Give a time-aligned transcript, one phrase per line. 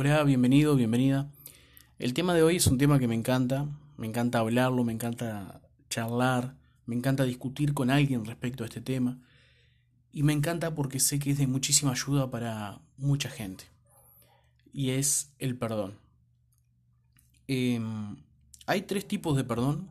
[0.00, 1.28] Hola, bienvenido, bienvenida.
[1.98, 3.66] El tema de hoy es un tema que me encanta,
[3.96, 5.60] me encanta hablarlo, me encanta
[5.90, 6.54] charlar,
[6.86, 9.18] me encanta discutir con alguien respecto a este tema
[10.12, 13.64] y me encanta porque sé que es de muchísima ayuda para mucha gente
[14.72, 15.98] y es el perdón.
[17.48, 18.18] Em,
[18.66, 19.90] hay tres tipos de perdón.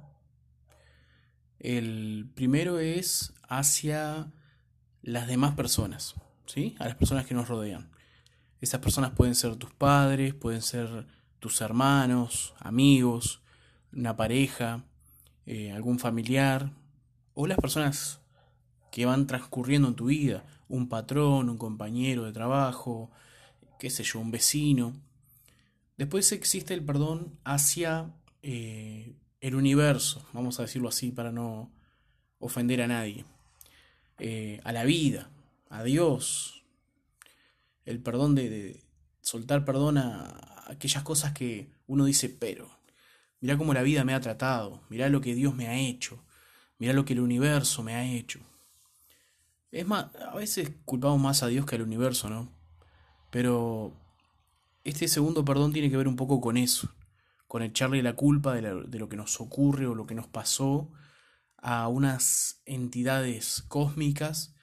[1.59, 4.31] El primero es hacia
[5.01, 6.15] las demás personas,
[6.45, 6.77] ¿sí?
[6.79, 7.96] A las personas que nos rodean.
[8.59, 11.05] Esas personas pueden ser tus padres, pueden ser
[11.39, 13.41] tus hermanos, amigos,
[13.93, 14.83] una pareja,
[15.45, 16.71] eh, algún familiar,
[17.33, 18.19] o las personas
[18.91, 23.11] que van transcurriendo en tu vida, un patrón, un compañero de trabajo,
[23.79, 24.93] qué sé yo, un vecino.
[25.97, 31.71] Después existe el perdón hacia eh, el universo, vamos a decirlo así para no
[32.39, 33.25] ofender a nadie,
[34.19, 35.29] eh, a la vida,
[35.69, 36.56] a Dios,
[37.87, 38.83] el perdón de,
[39.21, 42.69] soltar perdón a aquellas cosas que uno dice, pero,
[43.39, 46.23] mira cómo la vida me ha tratado, mira lo que Dios me ha hecho,
[46.79, 48.39] mira lo que el universo me ha hecho.
[49.71, 52.51] Es más, a veces culpamos más a Dios que al universo, ¿no?
[53.31, 53.93] Pero
[54.83, 56.93] este segundo perdón tiene que ver un poco con eso,
[57.47, 58.61] con echarle la culpa de
[58.99, 60.91] lo que nos ocurre o lo que nos pasó
[61.57, 64.53] a unas entidades cósmicas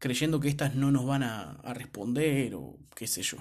[0.00, 3.36] creyendo que éstas no nos van a, responder o qué sé yo.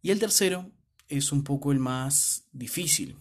[0.00, 0.70] Y el tercero
[1.08, 3.16] es un poco el más difícil.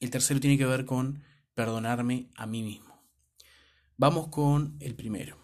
[0.00, 3.02] El tercero tiene que ver con perdonarme a mí mismo.
[3.96, 5.36] Vamos con el primero.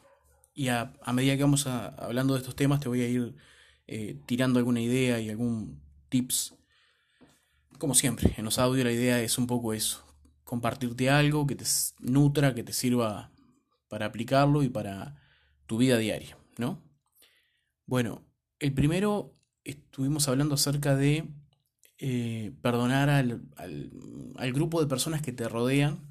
[0.54, 3.34] Y a, medida que vamos hablando de estos temas, te voy a ir
[3.86, 6.54] eh, tirando alguna idea y algún tips.
[7.78, 10.04] Como siempre, en los audios la idea es un poco eso.
[10.44, 11.64] Compartirte algo que te
[12.00, 13.32] nutra, que te sirva
[13.88, 15.23] para aplicarlo y para
[15.66, 16.82] tu vida diaria, ¿no?
[17.86, 18.24] Bueno,
[18.58, 19.34] el primero
[19.64, 21.28] estuvimos hablando acerca de
[21.98, 26.08] eh, perdonar al, al, grupo de personas que te rodean.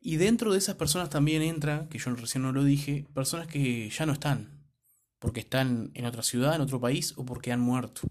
[0.00, 3.90] Y dentro de esas personas también entra, que yo recién no lo dije, personas que
[3.90, 4.66] ya no están,
[5.18, 8.02] porque están en otra ciudad, en otro país o porque han muerto.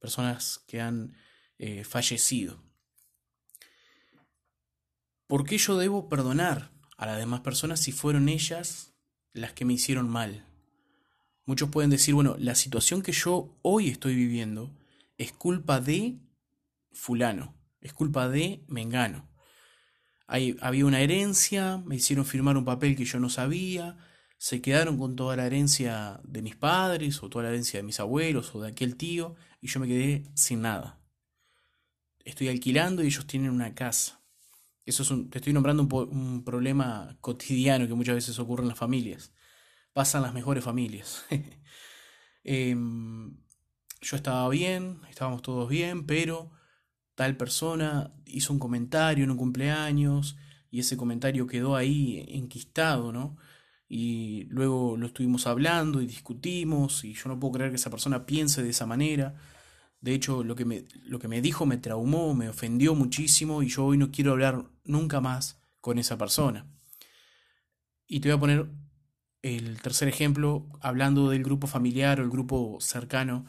[0.00, 1.14] Personas que han
[1.58, 2.62] eh, fallecido.
[5.26, 8.97] ¿Por qué yo debo perdonar a las demás personas si fueron ellas
[9.40, 10.44] las que me hicieron mal.
[11.44, 14.70] Muchos pueden decir, bueno, la situación que yo hoy estoy viviendo
[15.16, 16.18] es culpa de
[16.92, 19.28] fulano, es culpa de Mengano.
[20.26, 23.96] Hay, había una herencia, me hicieron firmar un papel que yo no sabía,
[24.36, 27.98] se quedaron con toda la herencia de mis padres o toda la herencia de mis
[27.98, 31.00] abuelos o de aquel tío y yo me quedé sin nada.
[32.24, 34.17] Estoy alquilando y ellos tienen una casa.
[34.88, 38.78] Eso es un, te estoy nombrando un, problema cotidiano que muchas veces ocurre en las
[38.78, 39.34] familias.
[39.92, 41.26] Pasan las mejores familias.
[42.44, 43.36] Em,
[44.00, 46.50] yo estaba bien, estábamos todos bien, pero
[47.14, 50.38] tal persona hizo un comentario en un cumpleaños
[50.70, 53.36] y ese comentario quedó ahí enquistado, ¿no?
[53.86, 58.24] Y luego lo estuvimos hablando y discutimos y yo no puedo creer que esa persona
[58.24, 59.34] piense de esa manera
[60.00, 63.68] de hecho, lo que, me, lo que me dijo me traumó, me ofendió muchísimo y
[63.68, 66.66] yo hoy no quiero hablar nunca más con esa persona.
[68.06, 68.70] Y te voy a poner
[69.42, 73.46] el tercer ejemplo, hablando del grupo familiar o el grupo cercano,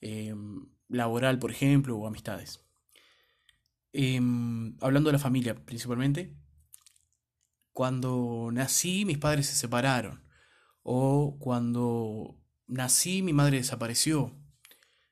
[0.00, 2.60] em, laboral, por ejemplo, o amistades.
[3.92, 6.34] Em, hablando de la familia principalmente,
[7.72, 10.22] cuando nací mis padres se separaron,
[10.82, 12.36] o cuando
[12.66, 14.34] nací mi madre desapareció.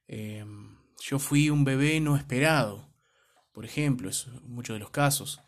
[0.08, 0.69] Em,
[1.00, 2.90] yo fui un bebé no esperado,
[3.52, 5.40] por ejemplo, es muchos de los casos.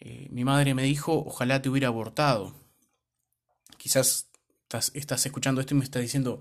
[0.00, 2.54] Eh, mi madre me dijo, ojalá te hubiera abortado.
[3.78, 4.30] Quizás
[4.94, 6.40] estás, escuchando esto y me estás diciendo,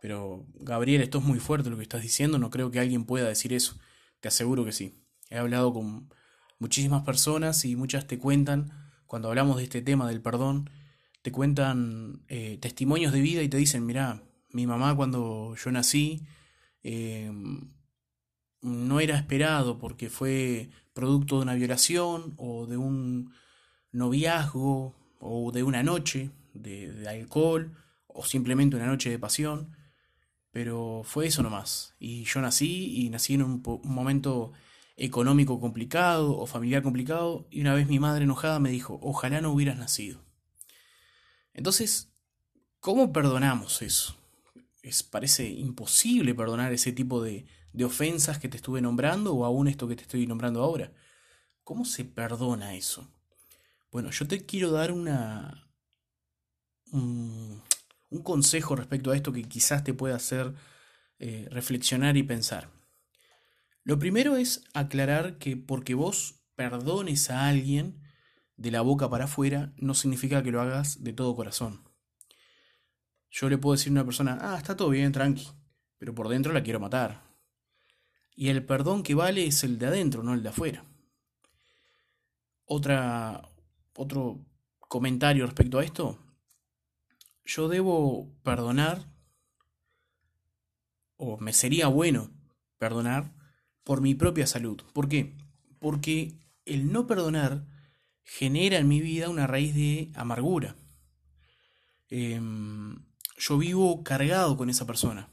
[0.00, 3.28] pero Gabriel, esto es muy fuerte lo que estás diciendo, no creo que alguien pueda
[3.28, 3.78] decir eso.
[4.20, 5.02] Te aseguro que sí.
[5.30, 6.12] He hablado con
[6.58, 8.72] muchísimas personas y muchas te cuentan,
[9.06, 10.70] cuando hablamos de este tema del perdón,
[11.22, 16.26] te cuentan eh, testimonios de vida y te dicen, mira, mi mamá cuando yo nací,
[16.82, 17.70] Em,
[18.62, 23.32] no era esperado porque fue producto de una violación o de un
[23.92, 29.76] noviazgo o de una noche de, alcohol o simplemente una noche de pasión,
[30.50, 31.94] pero fue eso nomás.
[31.98, 34.52] Y yo nací y nací en un, un momento
[34.96, 39.52] económico complicado o familiar complicado y una vez mi madre enojada me dijo, ojalá no
[39.52, 40.20] hubieras nacido.
[41.54, 42.12] Entonces,
[42.80, 44.19] ¿cómo perdonamos eso?
[44.82, 49.68] Es, parece imposible perdonar ese tipo de, de ofensas que te estuve nombrando o aún
[49.68, 50.92] esto que te estoy nombrando ahora.
[51.64, 53.08] ¿Cómo se perdona eso?
[53.90, 55.68] Bueno, yo te quiero dar una,
[56.92, 57.62] un,
[58.22, 60.54] consejo respecto a esto que quizás te pueda ser
[61.18, 62.70] eh, reflexionar y pensar.
[63.84, 68.00] Lo primero es aclarar que porque vos perdones a alguien
[68.56, 71.89] de la boca para afuera, no significa que lo hagas de todo corazón.
[73.30, 75.48] Yo le puedo decir a una persona, ah, está todo bien, tranqui,
[75.98, 77.22] pero por dentro la quiero matar.
[78.34, 80.84] Y el perdón que vale es el de adentro, no el de afuera.
[82.64, 83.48] Otra,
[83.94, 84.44] otro
[84.78, 86.18] comentario respecto a esto.
[87.44, 89.04] Yo debo perdonar,
[91.16, 92.30] o me sería bueno
[92.78, 93.32] perdonar,
[93.84, 94.82] por mi propia salud.
[94.92, 95.36] ¿Por qué?
[95.78, 97.66] Porque el no perdonar
[98.22, 100.76] genera en mi vida una raíz de amargura.
[102.08, 103.09] Em,
[103.40, 105.30] yo vivo cargado con esa persona.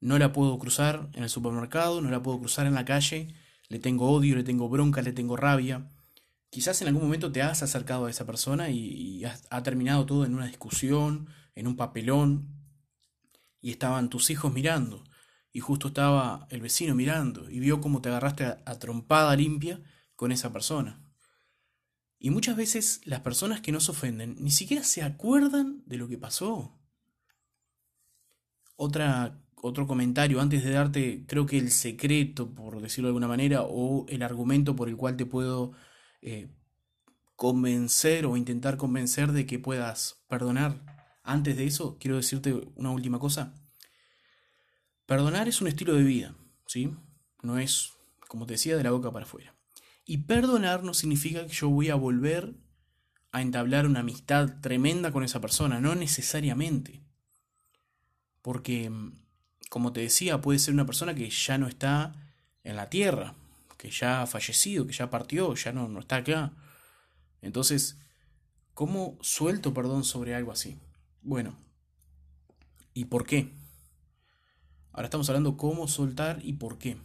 [0.00, 3.34] No la puedo cruzar en el supermercado, no la puedo cruzar en la calle,
[3.68, 5.90] le tengo odio, le tengo bronca, le tengo rabia.
[6.50, 10.34] Quizás en algún momento te has acercado a esa persona y, ha terminado todo en
[10.34, 12.54] una discusión, en un papelón,
[13.62, 15.02] y estaban tus hijos mirando,
[15.50, 19.80] y justo estaba el vecino mirando, y vio cómo te agarraste a trompada limpia
[20.14, 21.00] con esa persona.
[22.18, 26.18] Y muchas veces las personas que nos ofenden ni siquiera se acuerdan de lo que
[26.18, 26.78] pasó.
[28.76, 33.62] Otra, otro comentario antes de darte, creo que el secreto, por decirlo de alguna manera,
[33.62, 35.72] o el argumento por el cual te puedo
[36.22, 36.48] eh,
[37.36, 41.20] convencer o intentar convencer de que puedas perdonar.
[41.22, 43.54] Antes de eso, quiero decirte una última cosa.
[45.06, 46.34] Perdonar es un estilo de vida,
[46.66, 46.94] ¿sí?
[47.42, 47.92] No es,
[48.28, 49.54] como te decía, de la boca para afuera.
[50.06, 52.54] Y perdonar no significa que yo voy a volver
[53.32, 57.02] a entablar una amistad tremenda con esa persona, no necesariamente.
[58.44, 58.92] Porque,
[59.70, 62.12] como te decía, puede ser una persona que ya no está
[62.62, 63.32] en la tierra,
[63.78, 66.52] que ya ha fallecido, que ya partió, ya no, no está acá.
[67.40, 67.96] Entonces,
[68.74, 70.76] ¿cómo suelto perdón sobre algo así?
[71.22, 71.56] Bueno,
[72.92, 73.50] ¿y por qué?
[74.92, 76.98] Ahora estamos hablando cómo soltar y por qué.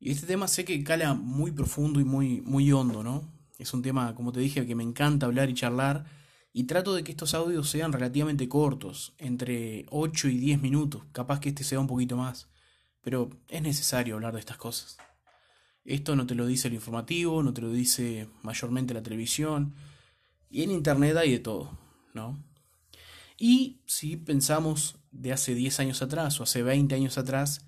[0.00, 3.32] Y este tema sé que cala muy profundo y muy, muy hondo, ¿no?
[3.56, 6.19] Es un tema, como te dije, que me encanta hablar y charlar
[6.52, 11.40] y trato de que estos audios sean relativamente cortos, entre 8 y 10 minutos, capaz
[11.40, 12.48] que este sea un poquito más,
[13.00, 14.98] pero es necesario hablar de estas cosas.
[15.84, 19.74] Esto no te lo dice el informativo, no te lo dice mayormente la televisión,
[20.50, 21.78] y en internet hay de todo,
[22.12, 22.42] ¿no?
[23.38, 27.66] Y si pensamos de hace 10 años atrás o hace 20 años atrás,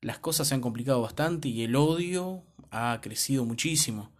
[0.00, 4.12] las cosas se han complicado bastante y el odio ha crecido muchísimo.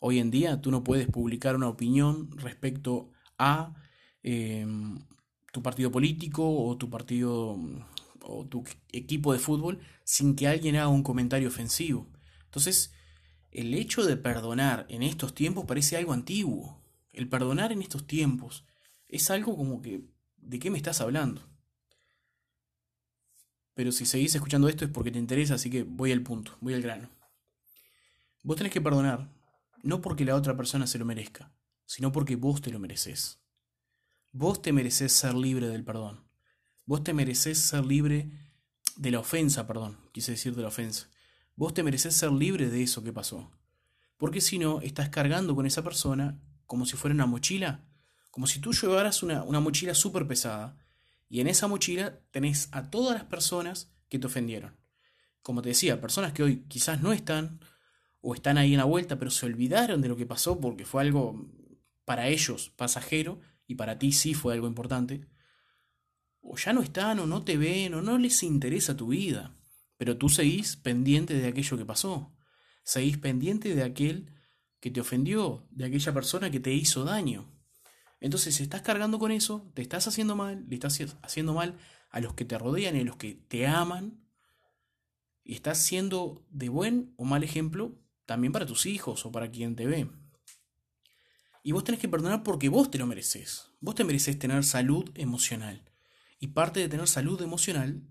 [0.00, 3.74] Hoy en día tú no puedes publicar una opinión respecto a
[4.22, 4.98] em,
[5.52, 7.58] tu partido político o tu partido
[8.22, 12.06] o tu equipo de fútbol sin que alguien haga un comentario ofensivo.
[12.44, 12.92] Entonces,
[13.52, 16.82] el hecho de perdonar en estos tiempos parece algo antiguo.
[17.12, 18.64] El perdonar en estos tiempos
[19.08, 20.02] es algo como que,
[20.38, 21.42] ¿de qué me estás hablando?
[23.74, 26.74] Pero si seguís escuchando esto es porque te interesa, así que voy al punto, voy
[26.74, 27.08] al grano.
[28.42, 29.28] Vos tenés que perdonar,
[29.82, 31.52] no porque la otra persona se lo merezca,
[31.86, 33.40] sino porque vos te lo mereces.
[34.32, 36.24] Vos te mereces ser libre del perdón.
[36.86, 38.30] Vos te mereces ser libre
[38.96, 41.08] de la ofensa, perdón, quise decir de la ofensa.
[41.56, 43.50] Vos te mereces ser libre de eso que pasó.
[44.16, 47.84] Porque si no, estás cargando con esa persona como si fuera una mochila,
[48.30, 50.76] como si tú llevaras una, una mochila súper pesada
[51.28, 54.76] y en esa mochila tenés a todas las personas que te ofendieron.
[55.42, 57.60] Como te decía, personas que hoy quizás no están
[58.20, 61.02] o están ahí en la vuelta, pero se olvidaron de lo que pasó porque fue
[61.02, 61.48] algo
[62.04, 65.26] para ellos pasajero y para ti sí fue algo importante,
[66.40, 69.56] o ya no están o no te ven o no les interesa tu vida,
[69.96, 72.34] pero tú seguís pendiente de aquello que pasó,
[72.82, 74.30] seguís pendiente de aquel
[74.80, 77.50] que te ofendió, de aquella persona que te hizo daño.
[78.20, 81.78] Entonces, estás cargando con eso, te estás haciendo mal, le estás haciendo mal
[82.10, 84.24] a los que te rodean y a los que te aman,
[85.42, 89.76] y estás siendo de buen o mal ejemplo también para tus hijos o para quien
[89.76, 90.10] te ve.
[91.66, 93.70] Y vos tenés que perdonar porque vos te lo mereces.
[93.80, 95.90] Vos te mereces tener salud emocional.
[96.38, 98.06] Y parte de tener salud emocional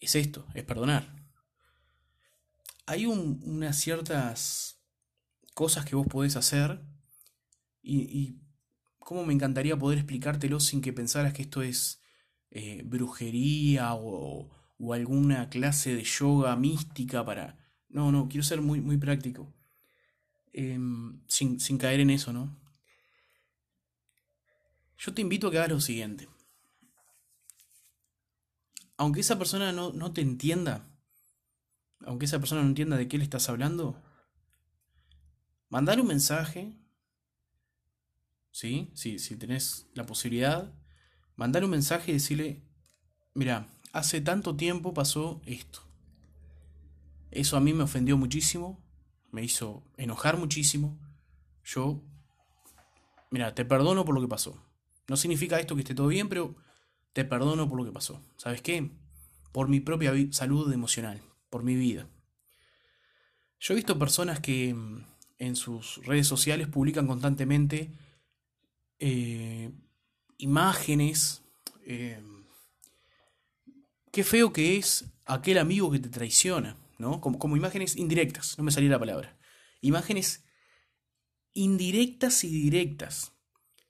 [0.00, 1.14] es esto, es perdonar.
[2.86, 4.82] Hay unas ciertas
[5.52, 6.82] cosas que vos podés hacer
[7.82, 8.40] y, y
[8.98, 12.00] cómo me encantaría poder explicártelo sin que pensaras que esto es
[12.50, 17.58] eh, brujería o, o, alguna clase de yoga mística para...
[17.90, 19.54] No, no, quiero ser muy, muy práctico.
[20.54, 22.61] Em, sin, sin caer en eso, ¿no?
[25.04, 26.28] Yo te invito a que hagas lo siguiente.
[28.96, 30.86] Aunque esa persona no, no te entienda,
[32.06, 34.00] aunque esa persona no entienda de qué le estás hablando,
[35.68, 36.78] mandale un mensaje,
[38.52, 38.92] ¿sí?
[38.94, 40.72] Si, si tenés la posibilidad,
[41.34, 42.62] mandale un mensaje y decirle,
[43.34, 45.80] mira, hace tanto tiempo pasó esto.
[47.32, 48.80] Eso a mí me ofendió muchísimo,
[49.32, 50.96] me hizo enojar muchísimo.
[51.64, 52.00] Yo,
[53.32, 54.71] mira, te perdono por lo que pasó.
[55.08, 56.54] No significa esto que esté todo bien, pero
[57.12, 58.20] te perdono por lo que pasó.
[58.36, 58.90] ¿Sabes qué?
[59.52, 62.08] Por mi propia salud emocional, por mi vida.
[63.60, 65.06] Yo he visto personas que mm,
[65.38, 67.92] en sus redes sociales publican constantemente
[68.98, 69.70] eh,
[70.38, 71.42] imágenes.
[71.84, 72.22] Eh,
[74.12, 77.20] qué feo que es aquel amigo que te traiciona, ¿no?
[77.20, 79.36] Como, como imágenes indirectas, no me salía la palabra.
[79.80, 80.44] Imágenes
[81.52, 83.31] indirectas y directas.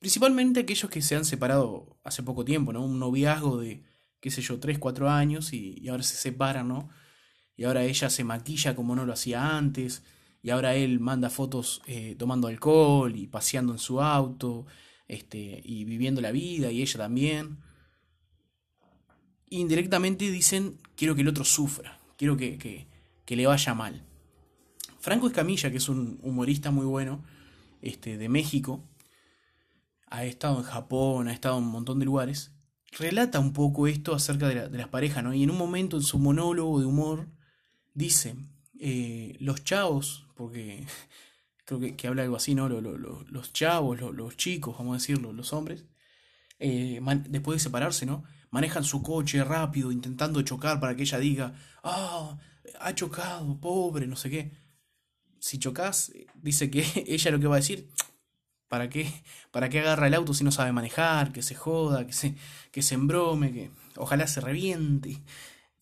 [0.03, 2.85] Principalmente aquellos que se han separado hace poco tiempo, ¿no?
[2.85, 3.85] Un noviazgo de,
[4.19, 6.91] qué sé yo, 3, 4 años y, ahora se separan, ¿no?
[7.57, 10.03] y ahora ella se maquilla como no lo hacía antes,
[10.43, 14.67] y ahora él manda fotos eh, tomando alcohol y paseando en su auto,
[15.07, 17.59] este, y viviendo la vida, y ella también.
[19.51, 22.89] Indirectamente dicen, quiero que el otro sufra, quiero que, que,
[23.25, 24.05] que le vaya mal.
[24.99, 27.23] Franco Escamilla, que es un humorista muy bueno,
[27.83, 28.83] este, de México,
[30.13, 32.53] ha estado en Japón, ha estado en un montón de lugares,
[32.99, 35.33] relata un poco esto acerca de, de las parejas, ¿no?
[35.33, 37.29] Y en un momento en su monólogo de humor,
[37.95, 38.37] dice,
[38.79, 40.87] eh, los chavos, porque
[41.65, 42.69] creo que, habla algo así, ¿no?
[42.69, 45.87] los chavos, los chicos, vamos a decirlo, los hombres,
[46.59, 47.01] eh,
[47.31, 48.25] después de separarse, ¿no?
[48.51, 52.39] Manejan su coche rápido, intentando chocar para que ella diga, ah,
[52.81, 54.53] ha chocado, pobre, no sé qué.
[55.39, 57.89] Si chocas, dice que ella lo que va a decir,
[58.73, 59.13] ¿para qué?
[59.51, 61.31] ¿Para qué agarra el auto si no sabe manejar?
[61.31, 62.37] Que se joda, que se,
[62.71, 65.23] que embrome, que ojalá se reviente.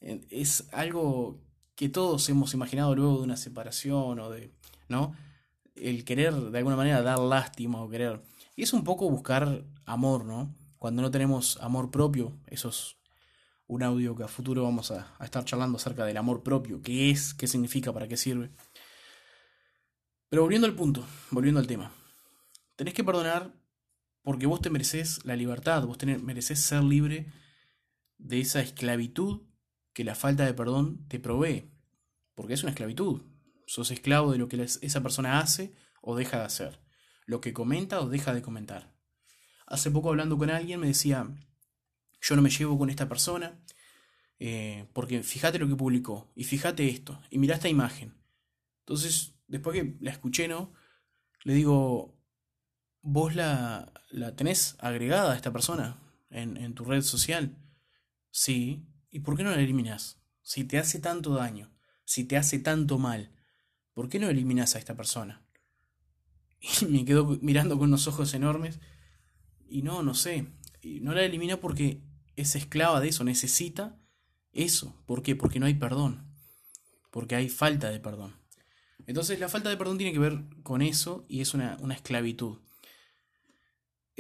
[0.00, 1.38] Es algo
[1.76, 4.50] que todos hemos imaginado luego de una separación o de,
[4.88, 5.14] ¿no?
[5.76, 8.22] El querer de alguna manera dar lástima o querer.
[8.56, 10.52] Y es un poco buscar amor, ¿no?
[10.76, 12.96] Cuando no tenemos amor propio, eso es
[13.68, 17.12] un audio que a futuro vamos a, a estar charlando acerca del amor propio, qué
[17.12, 18.50] es, qué significa, para qué sirve.
[20.28, 21.92] Pero volviendo al punto, volviendo al tema.
[22.80, 23.52] Tenés que perdonar
[24.22, 27.30] porque vos te mereces la libertad, vos te mereces ser libre
[28.16, 29.42] de esa esclavitud
[29.92, 31.70] que la falta de perdón te provee.
[32.34, 33.20] Porque es una esclavitud.
[33.66, 36.80] Sos esclavo de lo que esa persona hace o deja de hacer.
[37.26, 38.94] Lo que comenta o deja de comentar.
[39.66, 41.28] Hace poco hablando con alguien me decía,
[42.22, 43.60] yo no me llevo con esta persona,
[44.38, 48.14] eh, porque fíjate lo que publicó, y fíjate esto, y mira esta imagen.
[48.78, 50.72] Entonces, después que la escuché, ¿no?
[51.44, 52.19] Le digo,
[53.02, 55.98] ¿vos la, la tenés agregada a esta persona
[56.30, 57.56] en, en tu red social?
[58.30, 58.86] Sí.
[59.10, 60.20] ¿Y por qué no la eliminas?
[60.42, 61.72] Si te hace tanto daño,
[62.04, 63.30] si te hace tanto mal,
[63.92, 65.44] ¿por qué no eliminas a esta persona?
[66.82, 68.80] Y me quedo mirando con unos ojos enormes
[69.68, 70.46] y no, no sé,
[70.82, 72.02] no la elimina porque
[72.36, 73.98] es esclava de eso, necesita
[74.52, 74.94] eso.
[75.06, 75.36] ¿Por qué?
[75.36, 76.34] Porque no hay perdón,
[77.10, 78.36] porque hay falta de perdón.
[79.06, 82.58] Entonces la falta de perdón tiene que ver con eso y es una, una esclavitud.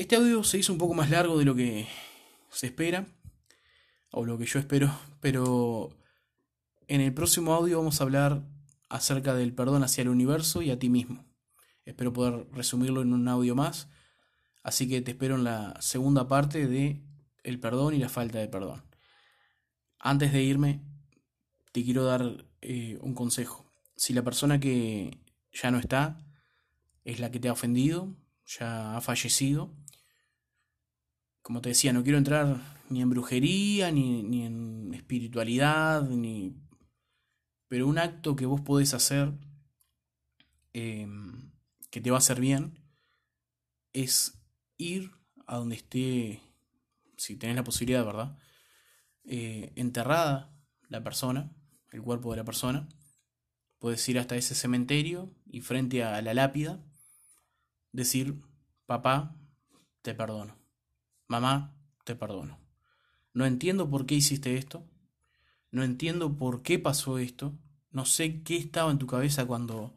[0.00, 1.86] Este audio se hizo un poco más largo de lo que
[2.50, 3.06] se espera,
[4.10, 4.90] o lo que yo espero,
[5.20, 5.94] pero
[6.88, 8.42] en el próximo audio vamos a hablar
[8.88, 11.26] acerca del perdón hacia el universo y a ti mismo.
[11.84, 13.88] Espero poder resumirlo en un audio más,
[14.62, 17.02] así que te espero en la segunda parte de
[17.44, 18.82] el perdón y la falta de perdón.
[19.98, 20.80] Antes de irme,
[21.72, 23.70] te quiero dar eh, un consejo.
[23.96, 25.18] Si la persona que
[25.52, 26.16] ya no está
[27.04, 28.16] es la que te ha ofendido,
[28.46, 29.70] ya ha fallecido,
[31.50, 36.54] como te decía, no quiero entrar ni en brujería, ni, ni en espiritualidad, ni...
[37.66, 39.32] Pero un acto que vos podés hacer
[40.74, 41.50] em,
[41.90, 42.78] que te va a hacer bien
[43.92, 44.40] es
[44.76, 45.10] ir
[45.48, 46.40] a donde esté,
[47.16, 48.38] si tenés la posibilidad, ¿verdad?
[49.24, 51.50] Eh, enterrada la persona,
[51.90, 52.88] el cuerpo de la persona.
[53.80, 56.80] Puedes ir hasta ese cementerio y frente a la lápida
[57.90, 58.40] decir,
[58.86, 59.34] papá,
[60.02, 60.59] te perdono.
[61.30, 62.58] Mamá, te perdono.
[63.34, 64.84] No entiendo por qué hiciste esto.
[65.70, 67.56] No entiendo por qué pasó esto.
[67.92, 69.96] No sé qué estaba en tu cabeza cuando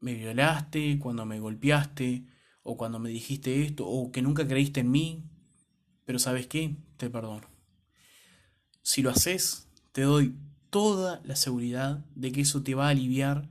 [0.00, 2.26] me violaste, cuando me golpeaste,
[2.62, 5.24] o cuando me dijiste esto, o que nunca creíste en mí.
[6.04, 7.48] Pero sabes qué, te perdono.
[8.82, 10.36] Si lo haces, te doy
[10.68, 13.48] toda la seguridad de que eso te va a aliviar.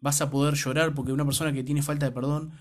[0.00, 2.52] Vas a poder llorar porque una persona que tiene falta de perdón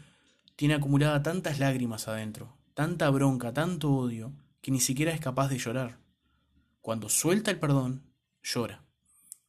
[0.58, 4.32] tiene acumulada tantas lágrimas adentro, tanta bronca, tanto odio,
[4.62, 6.00] que ni siquiera es capaz de llorar.
[6.80, 8.06] Cuando suelta el perdón,
[8.42, 8.86] llora.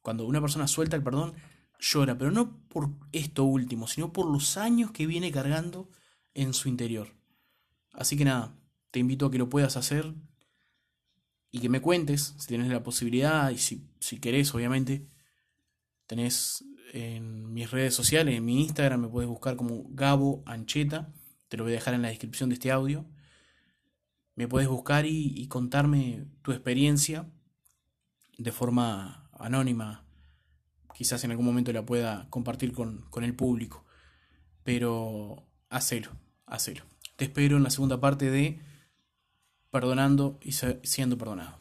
[0.01, 1.35] Cuando una persona suelta el perdón,
[1.79, 5.89] llora, pero no por esto último, sino por los años que viene cargando
[6.33, 7.15] en su interior.
[7.93, 8.53] Así que nada,
[8.91, 10.13] te invito a que lo puedas hacer.
[11.51, 15.07] y que me cuentes, si tienes la posibilidad y si, si querés, obviamente,
[16.05, 21.13] tenés en mis redes sociales, en mi Instagram me puedes buscar como Gabo Ancheta,
[21.47, 23.05] te lo voy a dejar en la descripción de este audio.
[24.35, 27.29] Me puedes buscar y, contarme tu experiencia
[28.37, 30.05] de forma anónima.
[30.93, 33.85] Quizás en algún momento la pueda compartir con, con el público.
[34.63, 36.11] Pero hacelo,
[36.45, 36.83] hacelo.
[37.15, 38.61] Te espero en la segunda parte de
[39.71, 41.60] Perdonando y siendo perdonado.